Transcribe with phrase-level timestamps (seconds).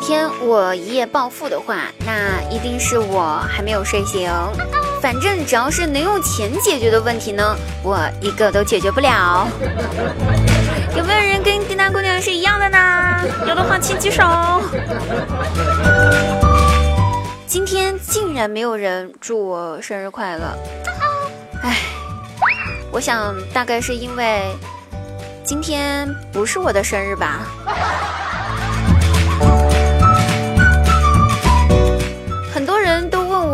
[0.00, 4.30] 天我一夜暴富的话，那一定是我还没有睡醒。
[5.00, 9.46] 反正只要是能用钱解决的问题呢，我一个都解决不了。
[10.96, 12.78] 有没有人跟滴答姑娘是一样的呢？
[13.46, 14.22] 有的话请举手。
[17.46, 20.44] 今天竟然没有人祝我生日快乐，
[21.62, 21.76] 唉，
[22.90, 24.54] 我想大概是因为
[25.44, 27.40] 今天不是我的生日吧。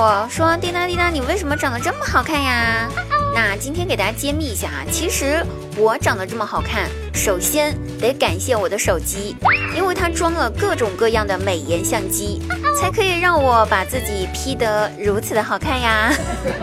[0.00, 2.88] 我说滴答滴答，你为什么长得这么好看呀？
[3.34, 5.44] 那今天给大家揭秘一下啊，其实
[5.76, 9.34] 我长得这么好看，首先得感谢我的手机，
[9.74, 12.40] 因为它装了各种各样的美颜相机，
[12.80, 16.12] 才可以让我把自己 P 得如此的好看呀。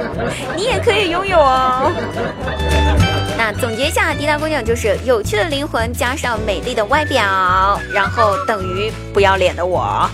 [0.55, 1.91] 你也可以拥有哦。
[3.37, 7.21] 那总结一下，滴答姑娘就是有趣的灵魂加上美丽的外表，
[7.91, 10.09] 然后等于不要脸的我。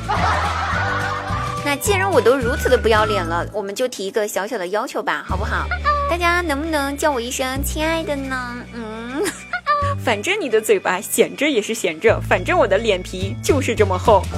[1.74, 5.66] 那既然我都如此的不要脸了，我们就提一个小小的要求吧，好不好？
[6.10, 8.58] 大家能不能叫我一声亲爱的呢？
[8.74, 9.24] 嗯，
[10.04, 14.22] 反正你的嘴巴闲着也是闲着，反正我的脸皮就是这么厚。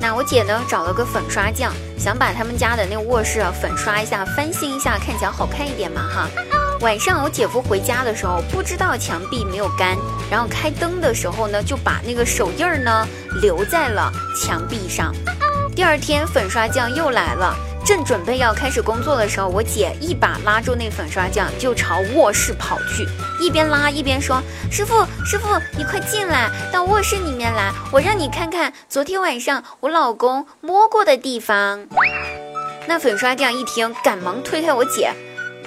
[0.00, 6.26] 那我姐呢，找了个粉刷匠，想把他们家的那个卧室啊粉刷一下，翻新一下，看起来好看一点嘛，哈。
[6.84, 9.96] 晚上我姐夫回家的时候，不知道墙壁没有干，
[10.30, 13.08] 然后开灯的时候呢，就把那个手印儿呢
[13.40, 15.10] 留在了墙壁上。
[15.74, 23.08] 第二天粉刷匠又来了，正准备要开始工作的时候，我姐一把拉住那粉刷匠，就朝卧室跑去，
[23.40, 31.86] 一边拉一边说：“师傅，师傅，你快进来，到卧室里面来，我让你看看昨天晚上我老公摸过的地方。”
[32.86, 35.10] 那粉刷匠一听，赶忙推开我姐。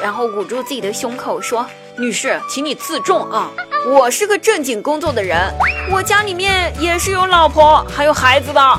[0.01, 1.65] 然后捂住自己的胸口说
[1.97, 3.51] ：“女士，请你自重啊！
[3.89, 5.51] 我是个正经工作的人，
[5.91, 8.61] 我家里面也是有老婆还有孩子的。”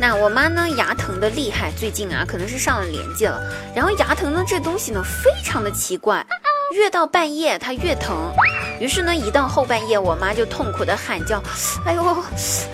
[0.00, 0.68] 那我妈呢？
[0.76, 3.40] 牙疼的厉害，最近啊，可能是上了年纪了。
[3.74, 6.24] 然后牙疼呢，这东西呢，非常的奇怪，
[6.72, 8.32] 越到半夜它越疼。
[8.80, 11.40] 于是呢，一到后半夜，我妈就痛苦的喊叫
[11.84, 12.02] ：“哎呦，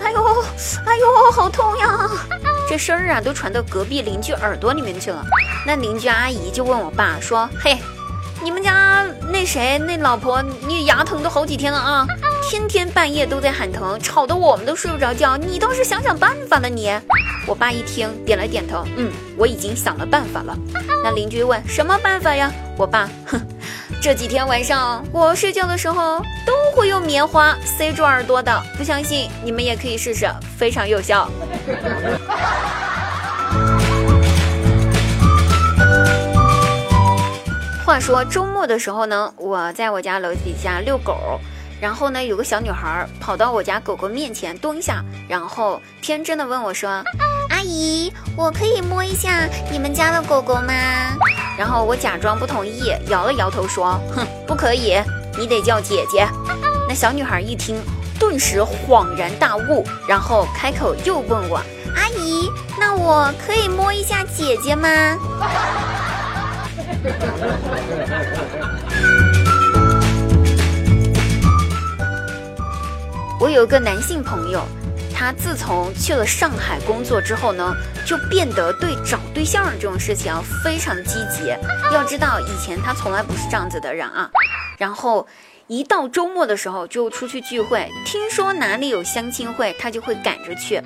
[0.01, 0.43] 哎呦，
[0.85, 2.09] 哎呦，好痛呀！
[2.69, 5.21] ”这声儿啊，都传到隔壁邻居耳朵里面去了。
[5.65, 7.77] 那邻居阿姨就问我爸说：“嘿，
[8.41, 12.07] 你们家那谁那老婆，你牙疼都好几天了啊，
[12.41, 15.35] 天天半夜都在喊疼，吵得我们都睡不着觉。
[15.35, 16.89] 你倒是想想办法呢，你。”
[17.45, 20.57] 我爸一听，点了点头，嗯，我已经想了办法了。
[21.03, 23.41] 那邻居问：“什么办法呀？”我爸，哼。
[23.99, 31.29] 这几天晚上我睡觉的时候都会用棉花塞住耳朵的，不相信你们也可以试试，非常有效。
[37.85, 41.39] 话说周末的时候呢，我在我家楼底下遛狗，
[41.81, 47.36] 然后呢有个小女孩跑到我家狗狗面前蹲下，然后天真的问我说：“阿
[47.67, 50.73] 姨，我可以摸一下你们家的狗狗吗？”
[51.59, 54.97] 然后我假装不同意，摇了摇头说：“哼，不可以，
[55.37, 56.25] 你得叫姐姐。”
[56.87, 57.83] 那小女孩一听，
[58.17, 61.57] 顿时恍然大悟，然后开口又问我
[61.93, 64.87] ：“阿姨，那我可以摸一下姐姐吗？”
[73.39, 74.65] 我有个男性朋友。
[75.19, 80.31] 他自从去了上海工作之后呢，就变得对找对象这种事情
[80.63, 81.47] 非常积极。
[81.91, 84.29] 要知道，以前他从来不是这样子的人啊。
[84.77, 85.27] 然后
[85.65, 90.79] 一到周末的时候就出去聚会，听说哪里有相亲会，他就会赶着去。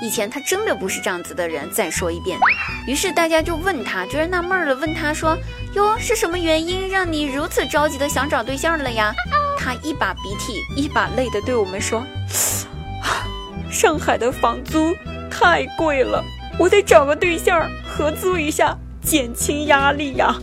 [0.00, 1.68] 以前他真的不是这样子的人。
[1.72, 2.38] 再说一遍，
[2.86, 5.36] 于是大家就问他，觉得纳闷了，问他说
[5.74, 9.12] ：“哟，是什么原因让你如此着急的想找对象了呀？”
[9.58, 12.06] 他一把鼻涕一把泪的对我们说。
[13.74, 14.94] 上海的房租
[15.28, 16.22] 太贵了，
[16.60, 20.32] 我得找个对象合租一下，减轻压力呀。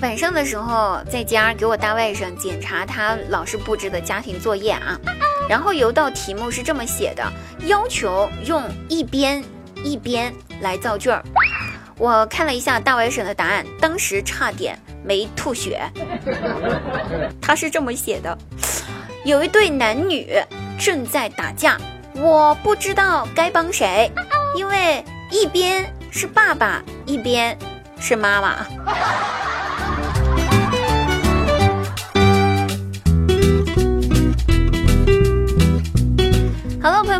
[0.00, 4.98] 晚上的时候，在家给我大外甥检查他老师布置的家庭作业啊，
[5.46, 7.22] 然后有道题目是这么写的，
[7.66, 9.44] 要求用一边
[9.82, 10.32] 一边
[10.62, 11.22] 来造句儿。
[11.98, 14.78] 我看了一下大外甥的答案，当时差点。
[15.06, 15.82] 没吐血，
[17.42, 18.38] 他是这么写的：
[19.22, 20.34] 有一对男女
[20.78, 21.76] 正在打架，
[22.14, 24.10] 我不知道该帮谁，
[24.56, 27.54] 因为一边是爸爸，一边
[28.00, 28.66] 是妈妈。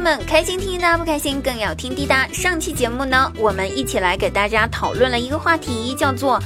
[0.04, 2.28] 们开心听滴答，不开心更要听滴答。
[2.28, 6.38] 上期节目呢，我们一起来给大家讨论了一个话题，叫做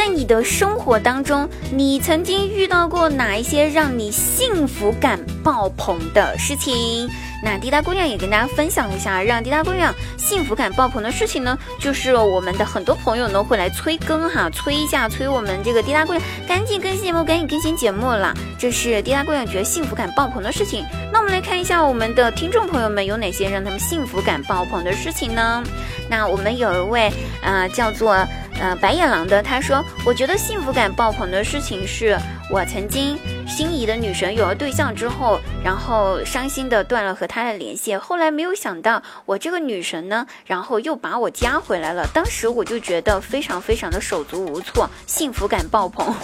[0.00, 7.06] 在你的生活当中，你曾经遇到过哪一些让你幸福感爆棚的事情？
[7.44, 18.32] 那滴答姑娘也跟大家分享一下，让滴答姑娘幸福感爆棚的事情呢，就是我们的很多朋友呢会来催更哈，催一下，催我们这个滴答姑娘赶紧更新节目，赶紧更新节目了。
[18.58, 20.82] 这是滴答姑娘觉得幸福感爆棚的事情。
[21.12, 25.62] 那我们来看一下我们的听众朋友们有哪些让他们幸福感爆棚的事情呢？
[26.08, 27.12] 那我们有一位
[27.42, 28.16] 呃叫做
[28.60, 32.16] 呃白眼狼的，他说，我觉得幸福感爆棚的事情是
[32.50, 33.18] 我曾经。
[33.48, 37.96] 心仪的女神有了对象之后，然后伤心的断了和他的联系。
[37.96, 42.06] 后来没有想到，我这个女神呢，然后又把我加回来了。
[42.14, 46.14] 当时我就觉得非常非常的手足无措，幸福感爆棚。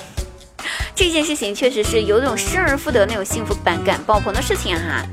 [0.94, 5.04] 这件事情确实是有种失而复得那种幸福感感爆棚的事情哈。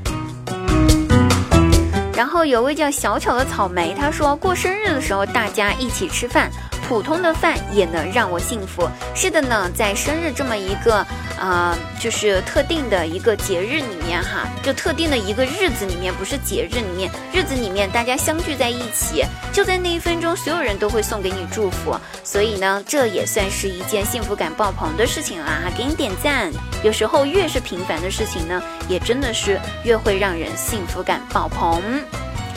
[2.16, 6.48] 然后有位叫小巧的草莓，他说过生日的时候大家一起吃饭。
[6.88, 8.88] 普通的饭也能让我幸福。
[9.14, 11.04] 是的呢，在生日这么一个
[11.38, 21.98] 呃，就是特定的一个节日里面哈，就特定的一个日子里面，不是节日里面，日子里面大家相聚在一起，就在那一分钟，所有人都会送给你祝福。
[22.22, 26.52] 所以呢，这也算是一件幸福感爆棚的事情啦，给你点赞。
[26.82, 31.82] 有时候越是平凡的事情呢，也真的是越会让人幸福感爆棚。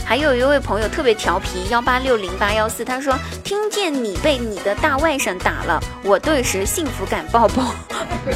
[0.07, 3.13] 还有一位朋友特别调皮，幺八六零八幺四，他说
[3.44, 7.68] 听见你被你的大外甥打了，我顿时幸福感爆棚。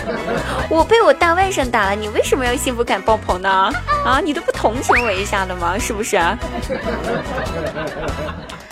[0.70, 3.72] 我被我大外甥打了，你为什么要幸福感爆棚呢？
[4.04, 5.80] 啊，你都不同情我一下的吗？
[5.80, 6.20] 是不是？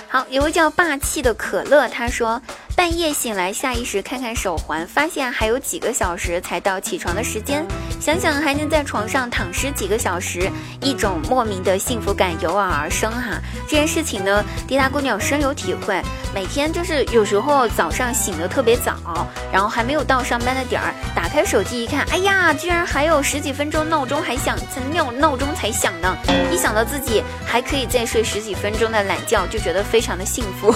[0.10, 2.42] 好，有位叫霸气的可乐，他说。
[2.80, 7.62] 半夜醒来，下意识看看手环，发现还有几个小时才到起床的时间。
[8.00, 10.50] 想想还能在床上躺尸几个小时，
[10.80, 13.38] 一种莫名的幸福感油然而生哈。
[13.68, 16.02] 这件事情呢，滴答姑娘深有体会。
[16.34, 26.16] 每天就是有时候早上醒得特别早，然后还没有到上班的点儿，打开手机一看，哎呀，居然还有十几分钟闹钟还响，才闹闹钟才响呢。
[26.50, 30.74] 一想到自己还可以再睡十几分钟的懒觉，就觉得非常的幸福。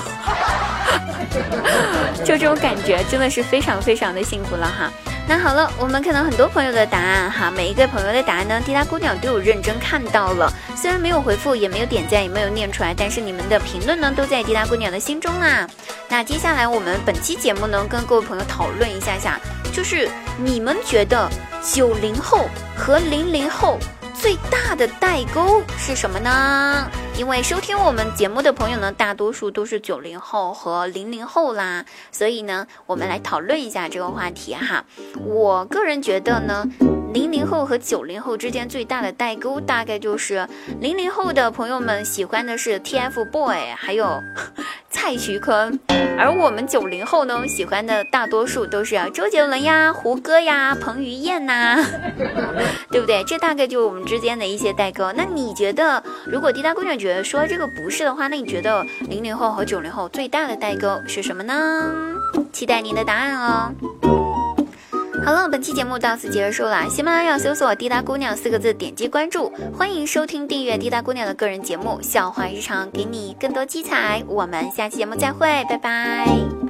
[2.24, 4.92] 就这种感觉，真的是非常非常的幸福了哈。
[5.28, 10.52] 那好了，我们看到很多朋友的答案哈，每一个朋友的答案呢，滴答姑娘都有认真看到了。
[10.76, 15.66] 虽然没有回复，也没有点赞，也没有念出来，但是你们的评论呢，都在滴答姑娘的心中啦。
[16.10, 19.40] 那接下来我们本期节目呢，跟各位朋友讨论一下下，
[19.72, 21.30] 就是你们觉得
[21.64, 23.80] 九零后和零零后。
[24.24, 26.90] 最大的代沟是什么呢？
[27.18, 34.86] 因为收听我们节目的朋友呢，大多数都是九零后和零零后啦，所以呢，我们来讨论一下这个话题哈。
[35.26, 36.66] 我个人觉得呢，
[37.14, 40.48] 零零后和九零后之间最大的代沟，大概就是
[40.82, 44.22] 零零后的朋友们喜欢的是 TFBOY，还有。
[44.90, 45.78] 蔡徐坤，
[46.18, 51.76] 而我们九零后呢，喜欢的大多数都是周杰伦呀、胡歌呀、彭于晏呐，
[52.90, 53.24] 对不对？
[53.26, 55.12] 这大概就是我们之间的一些代沟。
[55.14, 61.84] 那你觉得，如果滴答姑娘觉得说这个不是的话，那你觉得零零后和九零后最大的代沟是什么呢？
[62.54, 64.23] 期待您的答案哦。
[65.26, 66.90] 好了，本期节目到此结束了。
[66.90, 74.22] 喜马拉雅搜索“滴答姑娘”四个字，点击关注，欢迎收听订阅滴答姑娘的个人节目《笑话日常》，给你更多精彩。
[74.28, 76.63] 我们下期节目再会，拜拜。